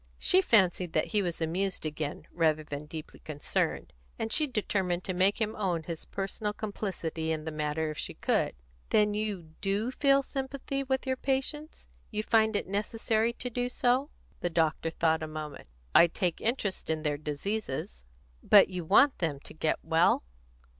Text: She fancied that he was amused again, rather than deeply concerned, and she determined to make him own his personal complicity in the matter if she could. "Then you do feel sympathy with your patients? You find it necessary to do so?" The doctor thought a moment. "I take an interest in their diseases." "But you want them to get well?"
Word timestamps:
She 0.17 0.41
fancied 0.41 0.93
that 0.93 1.09
he 1.13 1.21
was 1.21 1.41
amused 1.41 1.85
again, 1.85 2.25
rather 2.31 2.63
than 2.63 2.87
deeply 2.87 3.19
concerned, 3.19 3.93
and 4.17 4.31
she 4.33 4.47
determined 4.47 5.03
to 5.03 5.13
make 5.13 5.39
him 5.39 5.55
own 5.55 5.83
his 5.83 6.05
personal 6.05 6.53
complicity 6.53 7.31
in 7.31 7.45
the 7.45 7.51
matter 7.51 7.91
if 7.91 7.99
she 7.99 8.15
could. 8.15 8.55
"Then 8.89 9.13
you 9.13 9.51
do 9.61 9.91
feel 9.91 10.23
sympathy 10.23 10.81
with 10.81 11.05
your 11.05 11.17
patients? 11.17 11.87
You 12.09 12.23
find 12.23 12.55
it 12.55 12.65
necessary 12.65 13.31
to 13.33 13.51
do 13.51 13.69
so?" 13.69 14.09
The 14.39 14.49
doctor 14.49 14.89
thought 14.89 15.21
a 15.21 15.27
moment. 15.27 15.67
"I 15.93 16.07
take 16.07 16.41
an 16.41 16.47
interest 16.47 16.89
in 16.89 17.03
their 17.03 17.17
diseases." 17.19 18.03
"But 18.41 18.69
you 18.69 18.83
want 18.83 19.19
them 19.19 19.39
to 19.41 19.53
get 19.53 19.77
well?" 19.83 20.23